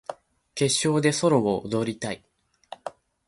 [0.55, 2.25] 決勝でソロを踊りたい